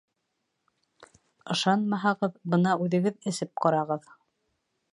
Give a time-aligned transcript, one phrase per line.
[1.55, 4.09] Ышанмаһағыҙ, бына үҙегеҙ эсеп ҡарағыҙ.